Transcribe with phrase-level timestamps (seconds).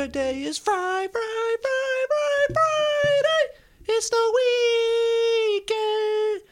[0.00, 1.58] Today is Friday, Friday,
[2.08, 3.60] Friday, Friday.
[3.84, 4.16] It's the
[5.58, 6.42] weekend.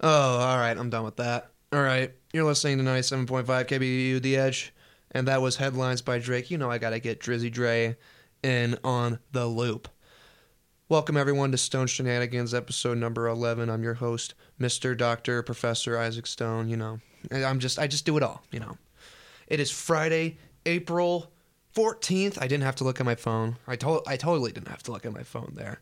[0.00, 0.78] Oh, all right.
[0.78, 1.50] I'm done with that.
[1.74, 2.14] All right.
[2.32, 4.72] You're listening to 97.5 KBVU The Edge,
[5.10, 6.50] and that was headlines by Drake.
[6.50, 7.98] You know I gotta get Drizzy Dre
[8.42, 9.88] in on the loop.
[10.88, 13.68] Welcome everyone to Stone Shenanigans, episode number 11.
[13.68, 14.96] I'm your host, Mr.
[14.96, 16.70] Doctor Professor Isaac Stone.
[16.70, 17.00] You know,
[17.30, 18.42] I'm just I just do it all.
[18.52, 18.78] You know,
[19.48, 21.30] it is Friday, April
[21.76, 22.38] 14th.
[22.40, 23.56] I didn't have to look at my phone.
[23.66, 25.80] I told I totally didn't have to look at my phone there.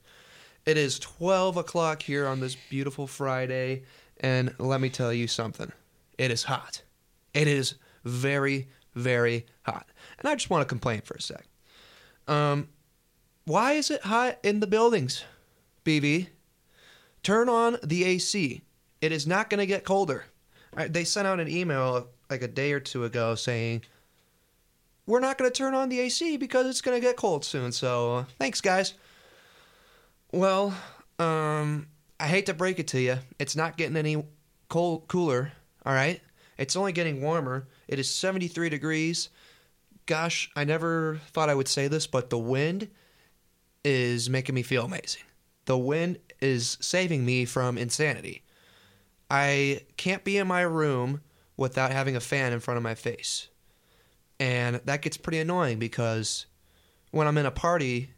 [0.66, 3.82] It is 12 o'clock here on this beautiful Friday,
[4.20, 5.70] and let me tell you something.
[6.18, 6.82] It is hot.
[7.32, 9.86] It is very, very hot.
[10.18, 11.46] And I just want to complain for a sec.
[12.26, 12.68] Um,
[13.44, 15.22] why is it hot in the buildings,
[15.84, 16.28] BV?
[17.22, 18.62] Turn on the AC.
[19.00, 20.24] It is not going to get colder.
[20.76, 23.82] I- They sent out an email like a day or two ago saying,
[25.06, 27.72] we're not going to turn on the AC because it's going to get cold soon.
[27.72, 28.94] So thanks, guys.
[30.32, 30.74] Well,
[31.18, 31.86] um,
[32.18, 33.18] I hate to break it to you.
[33.38, 34.24] It's not getting any
[34.68, 35.52] cold cooler.
[35.86, 36.20] All right,
[36.58, 37.68] it's only getting warmer.
[37.88, 39.28] It is 73 degrees.
[40.06, 42.88] Gosh, I never thought I would say this, but the wind
[43.84, 45.22] is making me feel amazing.
[45.66, 48.42] The wind is saving me from insanity.
[49.30, 51.20] I can't be in my room
[51.56, 53.48] without having a fan in front of my face.
[54.44, 56.44] And that gets pretty annoying because
[57.12, 58.10] when I'm in a party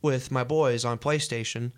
[0.00, 1.72] with my boys on PlayStation,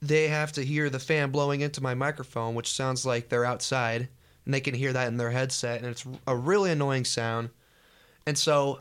[0.00, 4.08] they have to hear the fan blowing into my microphone, which sounds like they're outside,
[4.46, 7.50] and they can hear that in their headset, and it's a really annoying sound.
[8.26, 8.80] And so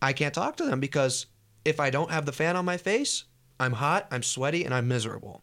[0.00, 1.26] I can't talk to them because
[1.66, 3.24] if I don't have the fan on my face,
[3.60, 5.42] I'm hot, I'm sweaty, and I'm miserable.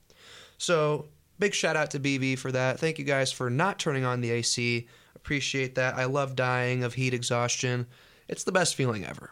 [0.57, 1.09] So
[1.43, 2.79] big shout out to BV for that.
[2.79, 4.87] Thank you guys for not turning on the AC.
[5.13, 5.95] Appreciate that.
[5.95, 7.85] I love dying of heat exhaustion.
[8.29, 9.31] It's the best feeling ever.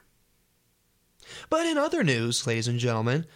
[1.50, 3.28] But in other news, ladies and gentlemen,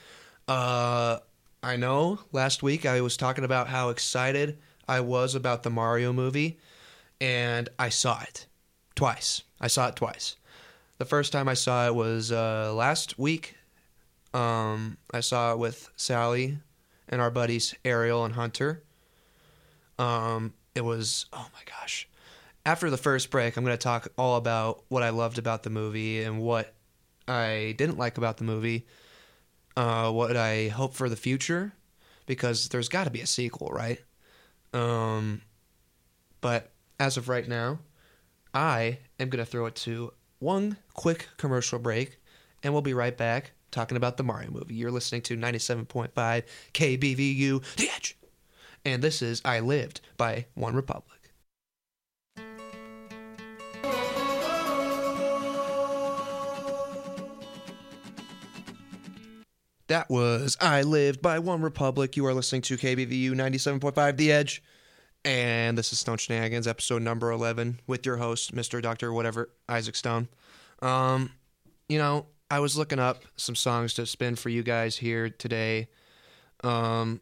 [0.49, 1.19] uh,
[1.63, 4.57] I know last week I was talking about how excited
[4.89, 6.59] I was about the Mario movie,
[7.21, 8.45] and I saw it
[8.93, 9.43] twice.
[9.61, 10.35] I saw it twice.
[10.97, 13.55] The first time I saw it was uh, last week.
[14.33, 16.57] Um, I saw it with Sally
[17.09, 18.83] and our buddies Ariel and Hunter.
[19.97, 22.07] Um, it was oh my gosh.
[22.65, 25.69] After the first break, I'm going to talk all about what I loved about the
[25.69, 26.73] movie and what
[27.27, 28.87] I didn't like about the movie.
[29.77, 31.73] Uh, what I hope for the future,
[32.25, 33.99] because there's got to be a sequel, right?
[34.73, 35.41] Um,
[36.41, 37.79] but as of right now,
[38.53, 42.19] I am going to throw it to one quick commercial break,
[42.63, 44.73] and we'll be right back talking about the Mario movie.
[44.73, 46.13] You're listening to 97.5
[46.73, 48.17] KBVU The Edge.
[48.85, 51.03] And this is I Lived by OneRepublic.
[59.87, 62.15] That was I Lived by OneRepublic.
[62.15, 64.63] You are listening to KBVU 97.5 The Edge.
[65.25, 68.81] And this is Stone Shenanigans, episode number 11, with your host, Mr.
[68.81, 69.11] Dr.
[69.11, 70.29] Whatever, Isaac Stone.
[70.81, 71.31] Um,
[71.89, 75.87] you know, I was looking up some songs to spin for you guys here today.
[76.63, 77.21] Um,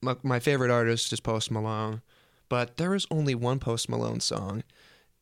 [0.00, 2.02] my, my favorite artist is Post Malone,
[2.48, 4.62] but there is only one Post Malone song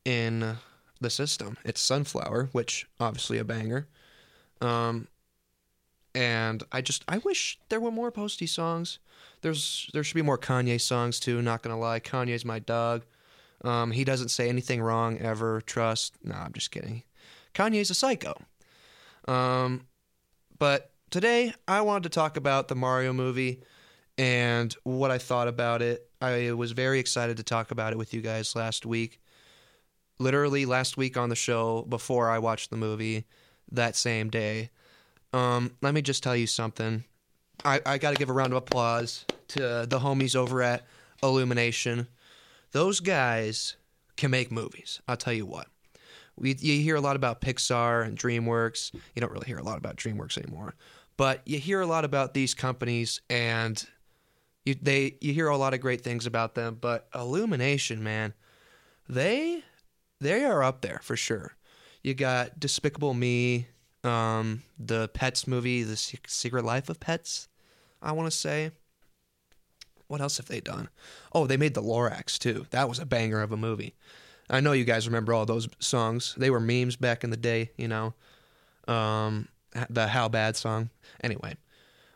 [0.03, 0.57] in
[1.01, 1.57] the system.
[1.65, 3.87] It's Sunflower, which obviously a banger.
[4.61, 5.07] Um,
[6.13, 8.99] and I just I wish there were more Posty songs.
[9.41, 11.41] There's there should be more Kanye songs too.
[11.41, 13.03] Not gonna lie, Kanye's my dog.
[13.63, 15.61] Um, he doesn't say anything wrong ever.
[15.61, 16.15] Trust.
[16.23, 17.03] Nah, I'm just kidding.
[17.53, 18.35] Kanye's a psycho.
[19.27, 19.87] Um,
[20.57, 23.61] but today I wanted to talk about the Mario movie
[24.17, 26.09] and what I thought about it.
[26.21, 29.21] I was very excited to talk about it with you guys last week.
[30.17, 33.25] Literally last week on the show before I watched the movie
[33.71, 34.69] that same day.
[35.33, 37.03] Um, let me just tell you something.
[37.65, 40.85] I, I got to give a round of applause to the homies over at
[41.21, 42.07] Illumination.
[42.71, 43.75] Those guys
[44.15, 45.01] can make movies.
[45.07, 45.67] I'll tell you what.
[46.37, 48.93] We, you hear a lot about Pixar and DreamWorks.
[48.93, 50.75] You don't really hear a lot about DreamWorks anymore,
[51.17, 53.85] but you hear a lot about these companies, and
[54.65, 56.77] you they you hear a lot of great things about them.
[56.79, 58.33] But Illumination, man,
[59.07, 59.63] they
[60.19, 61.55] they are up there for sure.
[62.03, 63.67] You got Despicable Me,
[64.03, 67.47] um, the Pets movie, The Secret Life of Pets.
[68.01, 68.71] I want to say.
[70.07, 70.89] What else have they done?
[71.33, 72.67] Oh, they made the Lorax too.
[72.69, 73.95] That was a banger of a movie.
[74.49, 76.35] I know you guys remember all those songs.
[76.37, 78.13] They were memes back in the day, you know.
[78.87, 79.47] Um,
[79.89, 80.89] the How Bad song.
[81.23, 81.55] Anyway,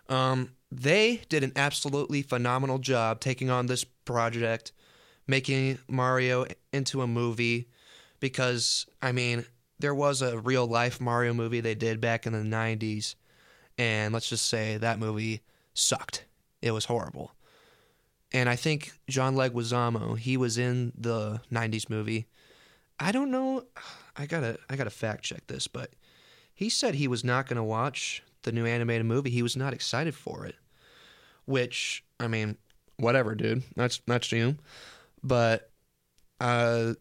[0.08, 4.72] um, they did an absolutely phenomenal job taking on this project,
[5.28, 7.68] making Mario into a movie.
[8.20, 9.46] Because I mean,
[9.80, 13.16] there was a real life Mario movie they did back in the 90s,
[13.78, 15.42] and let's just say that movie
[15.74, 16.26] sucked.
[16.62, 17.32] It was horrible.
[18.32, 22.28] And I think John Leguizamo, he was in the 90s movie.
[23.00, 23.64] I don't know.
[24.16, 25.92] I gotta I gotta fact check this, but
[26.54, 29.30] he said he was not gonna watch the new animated movie.
[29.30, 30.56] He was not excited for it.
[31.46, 32.58] Which I mean,
[32.98, 33.64] whatever, dude.
[33.76, 34.58] That's that's you.
[35.24, 35.72] But
[36.40, 36.94] uh,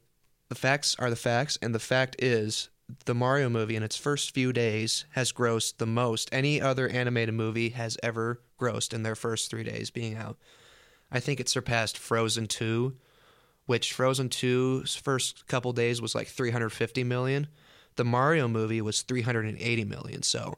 [0.48, 2.70] the facts are the facts, and the fact is
[3.04, 7.34] the Mario movie in its first few days has grossed the most any other animated
[7.34, 10.38] movie has ever grossed in their first three days being out.
[11.10, 12.94] I think it surpassed Frozen 2,
[13.66, 17.48] which Frozen 2's first couple days was like 350 million.
[17.96, 20.22] The Mario movie was 380 million.
[20.22, 20.56] So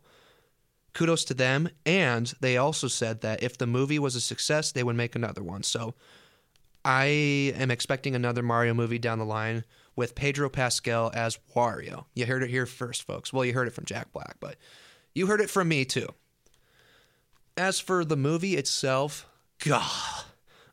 [0.93, 1.69] kudos to them.
[1.87, 5.43] And they also said that if the movie was a success, they would make another
[5.43, 5.62] one.
[5.62, 5.94] So
[6.85, 7.05] I
[7.56, 9.64] am expecting another Mario movie down the line
[9.97, 12.06] with Pedro Pascal as Wario.
[12.14, 13.32] You heard it here first, folks.
[13.32, 14.56] Well, you heard it from Jack Black, but
[15.14, 16.08] you heard it from me too.
[17.56, 19.26] As for the movie itself,
[19.58, 20.19] God,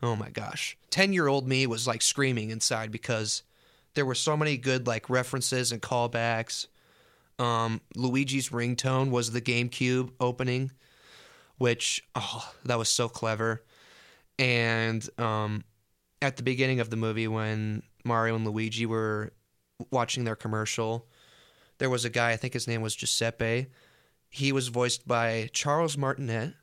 [0.02, 0.78] oh my gosh.
[0.90, 3.44] 10 year old me was like screaming inside because
[3.94, 6.68] there were so many good like references and callbacks.
[7.40, 10.72] Um, Luigi's ringtone was the GameCube opening,
[11.58, 13.64] which, oh, that was so clever.
[14.40, 15.64] And um,
[16.22, 19.34] at the beginning of the movie, when Mario and Luigi were
[19.92, 21.08] watching their commercial,
[21.78, 23.68] there was a guy, I think his name was Giuseppe.
[24.30, 26.54] He was voiced by Charles Martinet,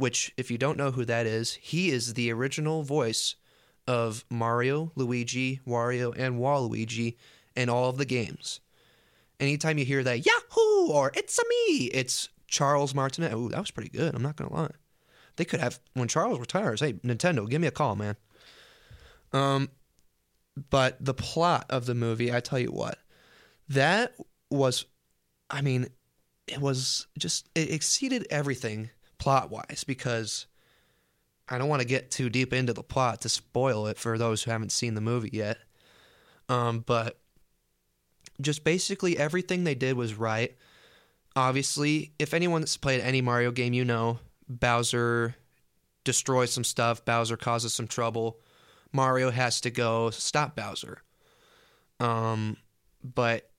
[0.00, 3.36] which, if you don't know who that is, he is the original voice
[3.86, 7.16] of Mario, Luigi, Wario, and Waluigi
[7.54, 8.60] in all of the games.
[9.38, 13.32] Anytime you hear that Yahoo or It's a me, it's Charles Martinet.
[13.32, 14.14] Ooh, that was pretty good.
[14.14, 14.70] I'm not gonna lie.
[15.36, 16.80] They could have when Charles retires.
[16.80, 18.16] Hey, Nintendo, give me a call, man.
[19.32, 19.70] Um,
[20.70, 22.98] but the plot of the movie, I tell you what,
[23.68, 24.14] that
[24.50, 24.84] was,
[25.48, 25.88] I mean,
[26.46, 28.90] it was just it exceeded everything
[29.20, 30.46] plot wise because
[31.48, 34.42] I don't want to get too deep into the plot to spoil it for those
[34.42, 35.58] who haven't seen the movie yet.
[36.48, 37.20] Um, but
[38.40, 40.56] just basically everything they did was right.
[41.36, 44.18] Obviously, if anyone's played any Mario game, you know
[44.48, 45.36] Bowser
[46.02, 48.40] destroys some stuff, Bowser causes some trouble.
[48.92, 51.02] Mario has to go stop Bowser.
[52.00, 52.56] Um,
[53.04, 53.50] but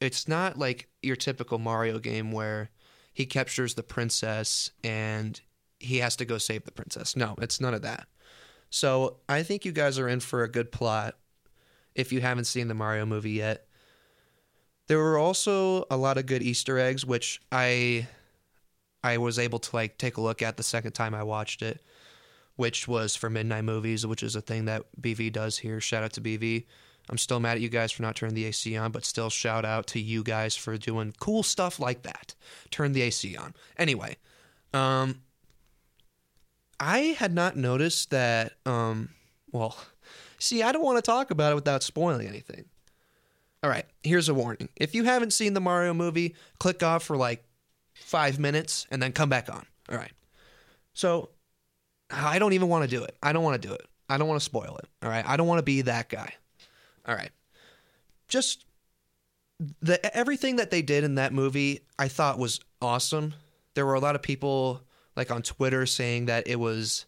[0.00, 2.70] it's not like your typical Mario game where
[3.16, 5.40] he captures the princess and
[5.80, 7.16] he has to go save the princess.
[7.16, 8.06] No, it's none of that.
[8.68, 11.16] So I think you guys are in for a good plot
[11.94, 13.68] if you haven't seen the Mario movie yet.
[14.86, 18.06] There were also a lot of good Easter eggs, which I
[19.02, 21.80] I was able to like take a look at the second time I watched it,
[22.56, 25.80] which was for midnight movies, which is a thing that BV does here.
[25.80, 26.66] Shout out to BV.
[27.08, 29.64] I'm still mad at you guys for not turning the AC on, but still shout
[29.64, 32.34] out to you guys for doing cool stuff like that.
[32.70, 33.54] Turn the AC on.
[33.78, 34.16] Anyway,
[34.74, 35.22] um,
[36.80, 38.54] I had not noticed that.
[38.64, 39.10] Um,
[39.52, 39.76] well,
[40.38, 42.64] see, I don't want to talk about it without spoiling anything.
[43.62, 44.68] All right, here's a warning.
[44.76, 47.44] If you haven't seen the Mario movie, click off for like
[47.94, 49.64] five minutes and then come back on.
[49.90, 50.12] All right.
[50.92, 51.30] So
[52.10, 53.16] I don't even want to do it.
[53.22, 53.86] I don't want to do it.
[54.08, 54.88] I don't want to spoil it.
[55.02, 55.26] All right.
[55.26, 56.34] I don't want to be that guy.
[57.06, 57.30] All right.
[58.28, 58.64] Just
[59.80, 63.34] the everything that they did in that movie, I thought was awesome.
[63.74, 64.82] There were a lot of people
[65.16, 67.06] like on Twitter saying that it was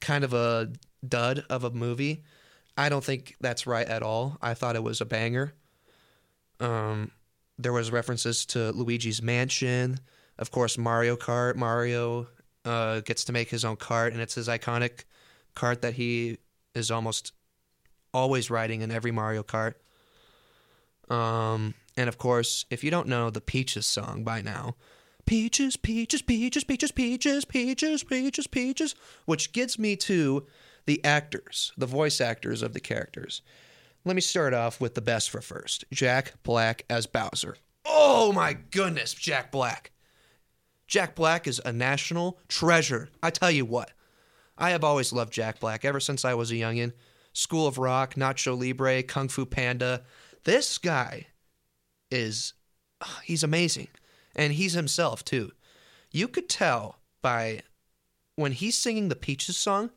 [0.00, 0.72] kind of a
[1.06, 2.24] dud of a movie.
[2.76, 4.38] I don't think that's right at all.
[4.40, 5.52] I thought it was a banger.
[6.60, 7.10] Um,
[7.58, 10.00] there was references to Luigi's Mansion,
[10.38, 11.56] of course, Mario Kart.
[11.56, 12.28] Mario
[12.64, 15.04] uh, gets to make his own cart, and it's his iconic
[15.54, 16.38] cart that he
[16.74, 17.32] is almost
[18.12, 19.74] always riding in every Mario Kart.
[21.08, 24.76] Um, and of course, if you don't know the Peaches song by now,
[25.26, 28.94] Peaches, Peaches, Peaches, Peaches, Peaches, Peaches, Peaches, Peaches,
[29.26, 30.46] which gets me to
[30.86, 33.42] the actors, the voice actors of the characters.
[34.04, 37.56] Let me start off with the best for first Jack Black as Bowser.
[37.84, 39.90] Oh my goodness, Jack Black.
[40.86, 43.10] Jack Black is a national treasure.
[43.22, 43.92] I tell you what,
[44.56, 46.92] I have always loved Jack Black ever since I was a youngin'.
[47.38, 50.02] School of Rock, Nacho Libre, Kung Fu Panda.
[50.42, 51.28] This guy
[52.10, 52.54] is,
[53.22, 53.86] he's amazing.
[54.34, 55.52] And he's himself too.
[56.10, 57.62] You could tell by
[58.34, 59.90] when he's singing the Peaches song,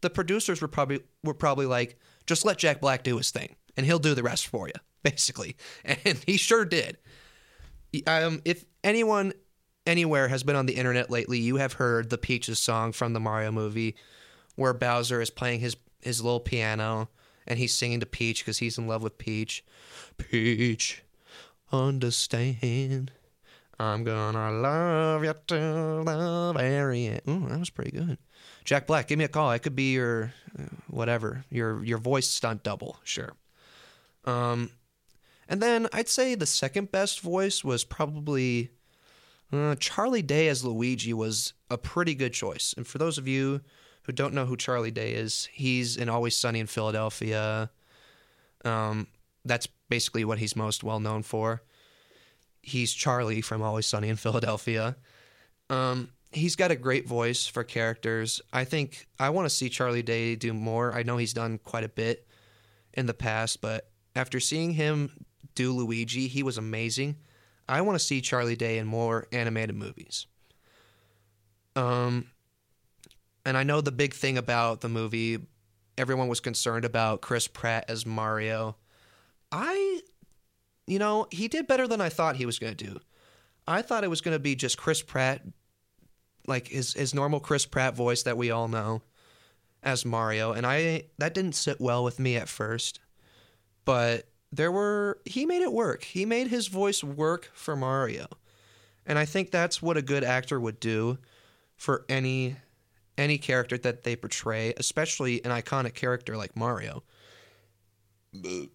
[0.00, 3.84] the producers were probably were probably like, just let Jack Black do his thing, and
[3.84, 5.56] he'll do the rest for you, basically.
[5.84, 6.96] And he sure did.
[8.06, 9.34] Um, if anyone
[9.86, 13.20] anywhere has been on the internet lately, you have heard the Peaches song from the
[13.20, 13.94] Mario movie,
[14.56, 17.08] where Bowser is playing his his little piano
[17.46, 19.64] and he's singing to Peach because he's in love with Peach.
[20.18, 21.02] Peach,
[21.72, 23.12] understand.
[23.80, 25.54] I'm gonna love you to
[26.04, 27.22] the very end.
[27.28, 28.18] Ooh, that was pretty good.
[28.64, 29.48] Jack Black, give me a call.
[29.48, 32.98] I could be your uh, whatever, your your voice stunt double.
[33.04, 33.32] Sure.
[34.24, 34.70] Um,
[35.48, 38.70] and then I'd say the second best voice was probably
[39.52, 42.74] uh, Charlie Day as Luigi was a pretty good choice.
[42.76, 43.62] And for those of you
[44.08, 47.68] who don't know who Charlie Day is, he's in Always Sunny in Philadelphia.
[48.64, 49.06] Um,
[49.44, 51.62] that's basically what he's most well known for.
[52.62, 54.96] He's Charlie from Always Sunny in Philadelphia.
[55.68, 58.40] Um, he's got a great voice for characters.
[58.50, 60.94] I think I want to see Charlie Day do more.
[60.94, 62.26] I know he's done quite a bit
[62.94, 67.16] in the past, but after seeing him do Luigi, he was amazing.
[67.68, 70.26] I want to see Charlie Day in more animated movies.
[71.76, 72.30] Um,
[73.44, 75.38] and I know the big thing about the movie,
[75.96, 78.76] everyone was concerned about Chris Pratt as Mario.
[79.50, 80.00] I,
[80.86, 83.00] you know, he did better than I thought he was going to do.
[83.66, 85.42] I thought it was going to be just Chris Pratt,
[86.46, 89.02] like his his normal Chris Pratt voice that we all know,
[89.82, 93.00] as Mario, and I that didn't sit well with me at first,
[93.84, 96.04] but there were he made it work.
[96.04, 98.26] He made his voice work for Mario,
[99.04, 101.18] and I think that's what a good actor would do
[101.76, 102.56] for any
[103.18, 107.02] any character that they portray, especially an iconic character like Mario.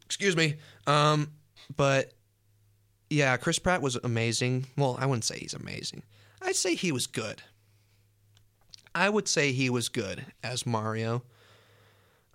[0.06, 0.56] Excuse me.
[0.86, 1.32] Um,
[1.76, 2.14] but
[3.10, 4.68] yeah, Chris Pratt was amazing.
[4.78, 6.04] Well, I wouldn't say he's amazing.
[6.42, 7.42] I'd say he was good.
[8.94, 11.24] I would say he was good as Mario.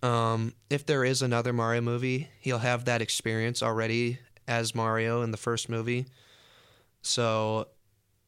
[0.03, 5.31] Um, if there is another Mario movie, he'll have that experience already as Mario in
[5.31, 6.07] the first movie.
[7.03, 7.69] So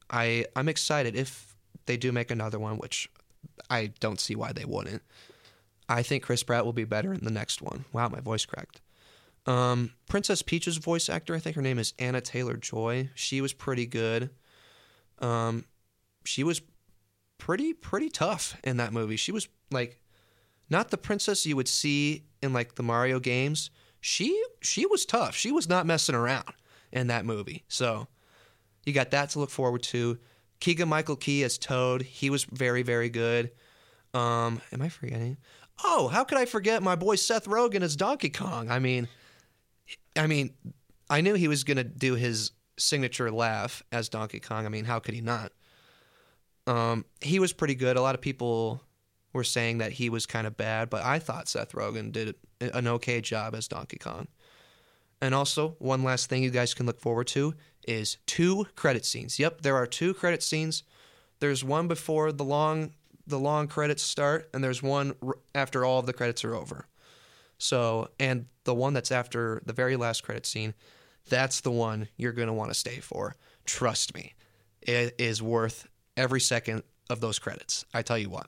[0.09, 3.09] I I'm excited if they do make another one, which
[3.69, 5.01] I don't see why they wouldn't.
[5.87, 7.85] I think Chris Pratt will be better in the next one.
[7.91, 8.81] Wow, my voice cracked.
[9.45, 13.09] Um, Princess Peach's voice actor, I think her name is Anya Taylor-Joy.
[13.15, 14.29] She was pretty good.
[15.19, 15.65] Um,
[16.25, 16.61] she was
[17.37, 19.15] pretty pretty tough in that movie.
[19.15, 19.99] She was like
[20.69, 23.71] not the princess you would see in like the Mario games.
[23.99, 25.35] She she was tough.
[25.35, 26.53] She was not messing around
[26.91, 27.63] in that movie.
[27.67, 28.07] So
[28.85, 30.19] you got that to look forward to.
[30.61, 32.03] Keegan Michael Key as Toad.
[32.03, 33.51] He was very very good.
[34.13, 35.37] Um, am I forgetting?
[35.83, 38.69] Oh, how could I forget my boy Seth Rogen as Donkey Kong?
[38.71, 39.09] I mean,
[40.15, 40.53] I mean,
[41.09, 44.65] I knew he was gonna do his signature laugh as Donkey Kong.
[44.65, 45.51] I mean, how could he not?
[46.67, 47.97] Um, he was pretty good.
[47.97, 48.81] A lot of people
[49.33, 52.87] were saying that he was kind of bad, but I thought Seth Rogen did an
[52.87, 54.27] okay job as Donkey Kong.
[55.21, 57.53] And also, one last thing you guys can look forward to
[57.87, 59.39] is two credit scenes.
[59.39, 60.83] Yep, there are two credit scenes.
[61.39, 62.93] There's one before the long
[63.27, 65.15] the long credits start, and there's one
[65.53, 66.87] after all of the credits are over.
[67.57, 70.73] So, and the one that's after the very last credit scene,
[71.29, 73.35] that's the one you're going to want to stay for.
[73.65, 74.33] Trust me,
[74.81, 75.87] it is worth
[76.17, 77.85] every second of those credits.
[77.93, 78.47] I tell you what.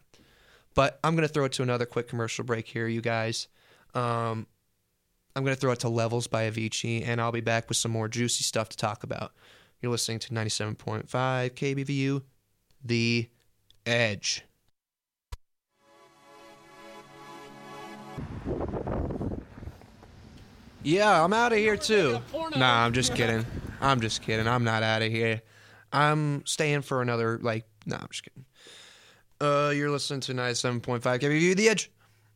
[0.73, 3.47] But I'm going to throw it to another quick commercial break here, you guys.
[3.93, 4.47] Um,
[5.35, 7.91] I'm going to throw it to Levels by Avicii, and I'll be back with some
[7.91, 9.31] more juicy stuff to talk about.
[9.81, 12.21] You're listening to 97.5 KBVU,
[12.85, 13.29] The
[13.85, 14.43] Edge.
[20.83, 22.19] Yeah, I'm out of here too.
[22.55, 23.45] Nah, I'm just kidding.
[23.81, 24.47] I'm just kidding.
[24.47, 25.41] I'm not out of here.
[25.91, 27.65] I'm staying for another like.
[27.85, 28.45] Nah, I'm just kidding.
[29.41, 31.91] Uh, you're listening to 97.5 KBVU The Edge,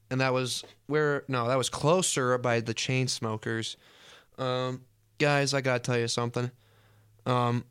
[0.10, 3.76] and that was where no, that was closer by the Chainsmokers.
[4.38, 4.82] Um,
[5.18, 6.52] guys, I gotta tell you something.
[7.26, 7.66] Um,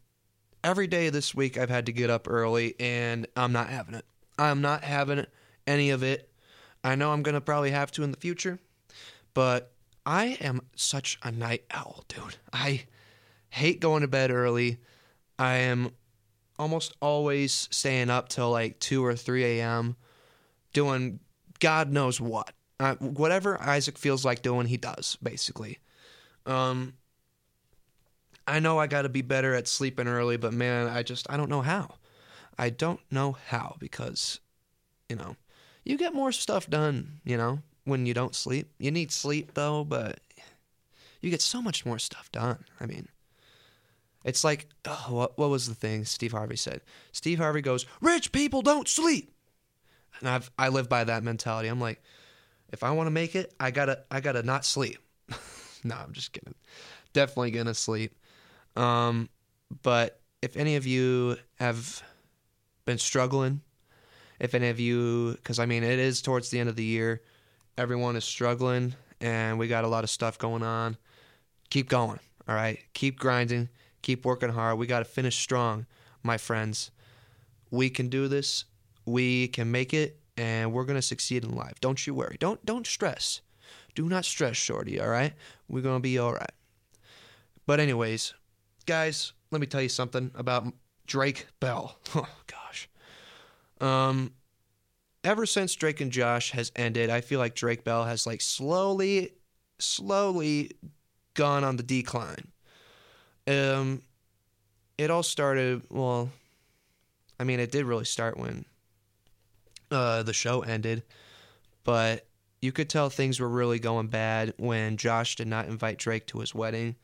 [0.63, 4.05] every day this week I've had to get up early, and I'm not having it.
[4.39, 5.27] I'm not having
[5.67, 6.31] any of it.
[6.85, 8.59] I know I'm gonna probably have to in the future,
[9.35, 9.73] but
[10.05, 12.37] I am such a night owl, dude.
[12.53, 12.85] I
[13.51, 14.79] hate going to bed early.
[15.39, 15.91] I am
[16.59, 19.97] almost always staying up till like 2 or 3 a.m.
[20.73, 21.21] doing
[21.59, 22.53] God knows what.
[22.79, 25.79] Uh, whatever Isaac feels like doing, he does, basically.
[26.45, 26.95] Um,
[28.47, 31.37] I know I got to be better at sleeping early, but man, I just, I
[31.37, 31.95] don't know how.
[32.59, 34.41] I don't know how because,
[35.09, 35.37] you know,
[35.85, 38.73] you get more stuff done, you know, when you don't sleep.
[38.79, 40.21] You need sleep though, but
[41.21, 42.65] you get so much more stuff done.
[42.81, 43.09] I mean,
[44.25, 46.83] it's like oh, what what was the thing Steve Harvey said?
[47.13, 49.33] Steve Harvey goes, "Rich people don't sleep,"
[50.21, 51.69] and I've I live by that mentality.
[51.69, 52.03] I'm like,
[52.73, 54.99] if I want to make it, I gotta I gotta not sleep.
[55.85, 56.55] no, I'm just kidding.
[57.13, 58.15] Definitely gonna sleep.
[58.77, 59.29] Um,
[59.83, 62.03] but if any of you have
[62.85, 63.63] been struggling,
[64.39, 67.23] if any of you, because I mean it is towards the end of the year
[67.79, 70.97] everyone is struggling and we got a lot of stuff going on.
[71.71, 72.19] Keep going.
[72.49, 73.69] All right, keep grinding,
[74.03, 74.79] keep working hard.
[74.79, 75.87] We got to finish strong,
[76.23, 76.93] my friends.
[77.71, 78.65] We can do this.
[79.07, 81.81] We can make it, and we're gonna succeed in life.
[81.81, 82.37] Don't you worry.
[82.39, 83.41] Don't don't stress.
[83.95, 85.01] Do not stress, shorty.
[85.01, 85.33] All right,
[85.69, 86.53] we're gonna be all right.
[87.67, 88.35] But anyways,
[88.85, 90.67] guys, let me tell you something about
[91.07, 91.99] Drake Bell.
[92.15, 92.89] Oh gosh.
[93.81, 94.33] Um
[95.25, 99.33] ever since Drake and Josh has ended, I feel like Drake Bell has like slowly
[99.79, 100.73] slowly
[101.35, 102.49] gone on the decline.
[103.47, 104.03] Um
[104.99, 106.31] it all started well
[107.39, 108.65] I mean it did really start when
[109.91, 111.03] uh the show ended,
[111.85, 112.27] but
[112.61, 116.41] you could tell things were really going bad when Josh did not invite Drake to
[116.41, 116.97] his wedding.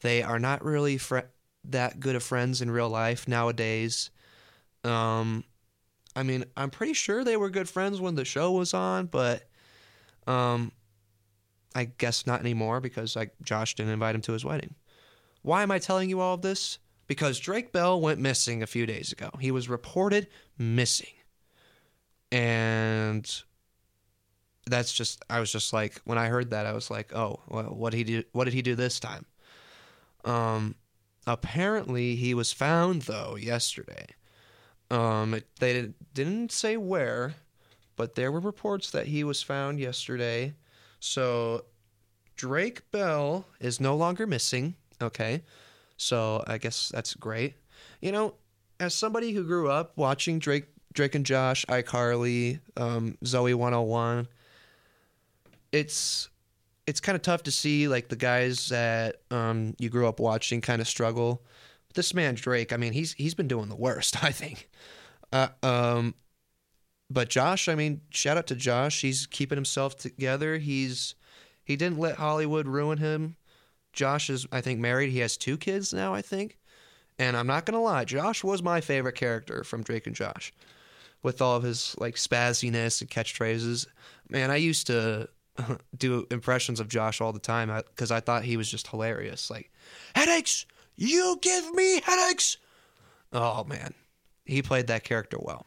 [0.00, 1.20] They are not really fr-
[1.64, 4.10] that good of friends in real life nowadays.
[4.84, 5.44] Um,
[6.14, 9.48] I mean, I'm pretty sure they were good friends when the show was on, but
[10.26, 10.72] um,
[11.74, 14.74] I guess not anymore because like Josh didn't invite him to his wedding.
[15.42, 16.78] Why am I telling you all of this?
[17.06, 19.30] Because Drake Bell went missing a few days ago.
[19.38, 20.26] He was reported
[20.58, 21.12] missing,
[22.32, 23.42] and
[24.66, 27.64] that's just I was just like when I heard that I was like, oh, well,
[27.64, 28.22] what did he do?
[28.32, 29.26] What did he do this time?
[30.24, 30.74] Um,
[31.26, 34.06] apparently he was found though yesterday.
[34.90, 37.34] Um, it, they didn't say where,
[37.96, 40.54] but there were reports that he was found yesterday.
[41.00, 41.64] So
[42.36, 44.76] Drake Bell is no longer missing.
[45.00, 45.42] Okay,
[45.96, 47.54] so I guess that's great.
[48.00, 48.34] You know,
[48.80, 50.66] as somebody who grew up watching Drake,
[50.96, 54.26] Drake and Josh, iCarly, um, Zoey 101,
[55.72, 56.28] it's
[56.86, 60.60] it's kind of tough to see like the guys that um, you grew up watching
[60.60, 61.42] kind of struggle.
[61.94, 64.68] This man Drake, I mean, he's he's been doing the worst, I think.
[65.32, 66.14] Uh, um,
[67.10, 69.00] but Josh, I mean, shout out to Josh.
[69.00, 70.58] He's keeping himself together.
[70.58, 71.14] He's
[71.64, 73.36] he didn't let Hollywood ruin him.
[73.92, 75.10] Josh is, I think, married.
[75.10, 76.58] He has two kids now, I think.
[77.18, 80.52] And I'm not gonna lie, Josh was my favorite character from Drake and Josh,
[81.26, 83.84] with all of his like spazziness and catchphrases.
[84.30, 85.28] Man, I used to
[85.98, 89.50] do impressions of Josh all the time because I thought he was just hilarious.
[89.50, 89.72] Like,
[90.14, 92.58] headaches, you give me headaches.
[93.32, 93.92] Oh man,
[94.44, 95.66] he played that character well.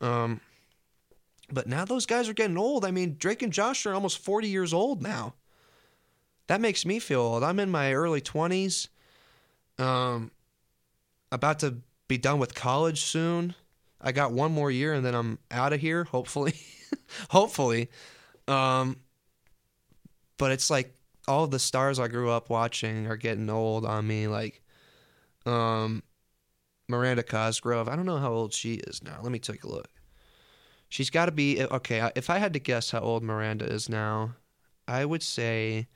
[0.00, 0.40] Um,
[1.52, 2.84] but now those guys are getting old.
[2.84, 5.34] I mean, Drake and Josh are almost forty years old now.
[6.48, 7.44] That makes me feel old.
[7.44, 8.88] I'm in my early twenties.
[9.78, 10.32] Um,
[11.30, 11.76] about to
[12.08, 13.54] be done with college soon.
[14.00, 16.04] I got one more year and then I'm out of here.
[16.04, 16.54] Hopefully,
[17.30, 17.90] hopefully.
[18.46, 18.96] Um,
[20.36, 20.94] but it's like
[21.26, 24.28] all the stars I grew up watching are getting old on me.
[24.28, 24.62] Like,
[25.44, 26.02] um,
[26.88, 27.88] Miranda Cosgrove.
[27.88, 29.18] I don't know how old she is now.
[29.22, 29.88] Let me take a look.
[30.88, 32.10] She's got to be okay.
[32.16, 34.36] If I had to guess how old Miranda is now,
[34.86, 35.86] I would say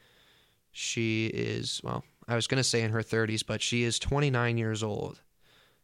[0.70, 1.80] she is.
[1.82, 5.20] Well, I was gonna say in her 30s, but she is 29 years old.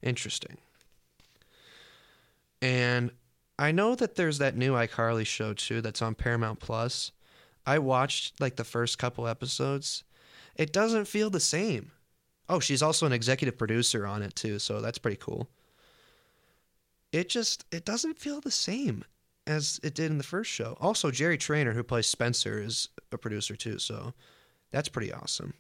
[0.03, 0.59] Interesting.
[2.61, 3.13] And
[3.59, 7.13] I know that there's that new iCarly show too that's on Paramount Plus.
[7.67, 10.05] I watched like the first couple episodes.
[10.57, 11.93] It doesn't feel the same.
[12.49, 15.49] Oh, she's also an executive producer on it too, so that's pretty cool.
[17.13, 19.05] It just it doesn't feel the same
[19.47, 20.77] as it did in the first show.
[20.81, 24.13] Also, Jerry Trainer, who plays Spencer, is a producer too, so
[24.71, 25.55] that's pretty awesome.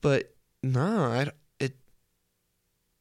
[0.00, 1.30] But no, I,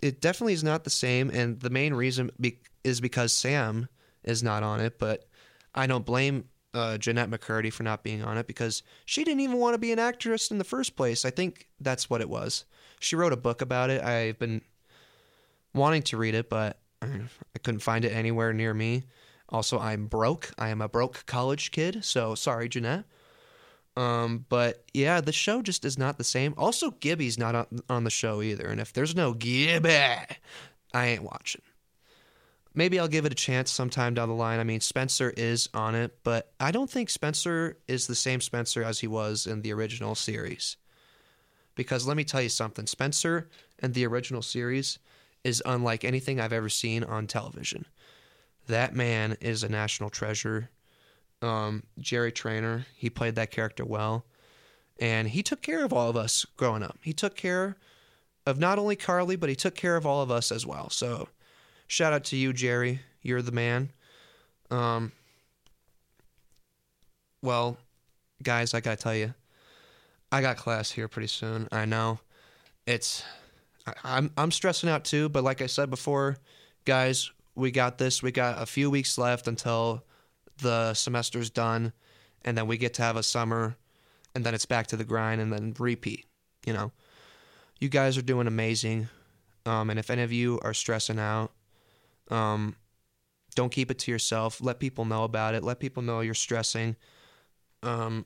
[0.04, 3.88] it it definitely is not the same, and the main reason be, is because Sam
[4.24, 5.00] is not on it.
[5.00, 5.28] But
[5.74, 9.58] I don't blame uh, Jennette McCurdy for not being on it because she didn't even
[9.58, 11.26] want to be an actress in the first place.
[11.26, 12.66] I think that's what it was.
[13.00, 14.04] She wrote a book about it.
[14.04, 14.62] I've been
[15.74, 19.04] wanting to read it, but I couldn't find it anywhere near me.
[19.50, 20.52] Also, I'm broke.
[20.58, 23.06] I am a broke college kid, so sorry, Jennette.
[23.96, 26.54] Um, but yeah, the show just is not the same.
[26.58, 29.90] Also, Gibby's not on, on the show either, and if there's no Gibby,
[30.94, 31.62] I ain't watching
[32.74, 34.60] maybe I'll give it a chance sometime down the line.
[34.60, 38.84] I mean, Spencer is on it, but I don't think Spencer is the same Spencer
[38.84, 40.78] as he was in the original series.
[41.76, 43.50] Because let me tell you something Spencer
[43.82, 45.00] in the original series
[45.44, 47.86] is unlike anything I've ever seen on television.
[48.68, 50.70] That man is a national treasure.
[51.44, 54.26] Um, Jerry Trainer, he played that character well.
[55.00, 56.98] And he took care of all of us growing up.
[57.02, 57.76] He took care
[58.46, 60.90] of not only Carly, but he took care of all of us as well.
[60.90, 61.30] So,
[61.88, 63.02] shout out to you, Jerry.
[63.22, 63.92] You're the man.
[64.70, 65.12] Um,
[67.42, 67.78] well,
[68.42, 69.34] guys, I gotta tell you,
[70.32, 71.68] I got class here pretty soon.
[71.72, 72.20] I know
[72.86, 73.24] it's
[73.86, 76.38] I, I'm I'm stressing out too, but like I said before,
[76.86, 78.24] guys, we got this.
[78.24, 80.04] We got a few weeks left until
[80.58, 81.94] the semester's done,
[82.44, 83.78] and then we get to have a summer,
[84.36, 86.26] and then it's back to the grind, and then repeat.
[86.66, 86.92] You know,
[87.80, 89.10] you guys are doing amazing.
[89.66, 91.52] Um, and if any of you are stressing out,
[92.30, 92.76] um,
[93.56, 94.62] don't keep it to yourself.
[94.62, 95.64] Let people know about it.
[95.64, 96.96] Let people know you're stressing.
[97.82, 98.26] Um,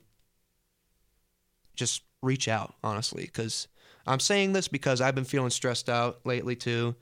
[1.76, 3.68] just reach out, honestly, because
[4.06, 6.96] I'm saying this because I've been feeling stressed out lately too,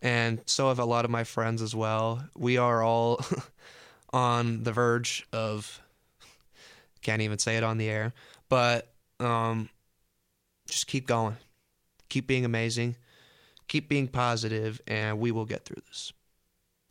[0.00, 2.24] and so have a lot of my friends as well.
[2.36, 3.24] We are all
[4.12, 5.80] on the verge of
[7.02, 8.12] can't even say it on the air,
[8.48, 9.68] but um,
[10.68, 11.36] just keep going,
[12.08, 12.96] keep being amazing,
[13.68, 16.12] keep being positive, and we will get through this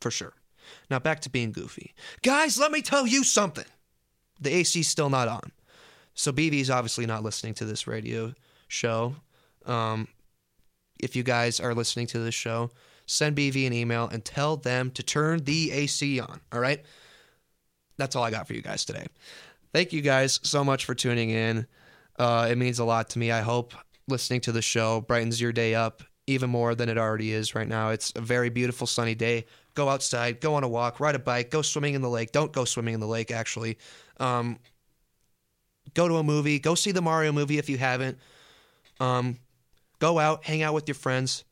[0.01, 0.34] for sure.
[0.89, 2.60] Now back to being goofy, guys.
[2.60, 3.65] Let me tell you something.
[4.39, 5.51] The AC's still not on,
[6.13, 8.34] so BV's obviously not listening to this radio
[8.67, 9.15] show.
[9.65, 10.07] Um,
[10.99, 12.71] if you guys are listening to this show,
[13.05, 16.39] send BV an email and tell them to turn the AC on.
[16.51, 16.84] All right.
[18.01, 19.05] That's all I got for you guys today.
[19.73, 21.67] Thank you guys so much for tuning in.
[22.17, 23.31] Uh, it means a lot to me.
[23.31, 23.75] I hope
[24.07, 27.67] listening to the show brightens your day up even more than it already is right
[27.67, 27.89] now.
[27.89, 29.45] It's a very beautiful sunny day.
[29.75, 32.31] Go outside, go on a walk, ride a bike, go swimming in the lake.
[32.31, 33.77] Don't go swimming in the lake, actually.
[34.19, 34.57] Um,
[35.93, 38.17] go to a movie, go see the Mario movie if you haven't.
[38.99, 39.37] Um,
[39.99, 41.43] go out, hang out with your friends.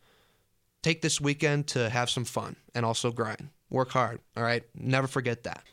[0.81, 3.49] Take this weekend to have some fun and also grind.
[3.69, 4.63] Work hard, all right?
[4.73, 5.63] Never forget that.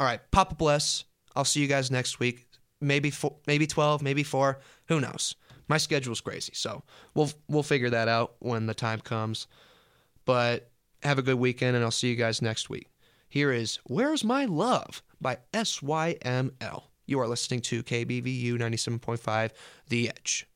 [0.00, 1.04] All right, Papa bless.
[1.36, 2.48] I'll see you guys next week.
[2.80, 4.58] Maybe four, maybe 12, maybe 4,
[4.88, 5.36] who knows.
[5.68, 6.82] My schedule's crazy, so
[7.14, 9.46] we'll we'll figure that out when the time comes.
[10.24, 10.70] But
[11.02, 12.88] have a good weekend and I'll see you guys next week.
[13.28, 16.82] Here is Where's My Love by SYML.
[17.06, 19.50] You are listening to KBVU 97.5
[19.88, 20.46] The Edge.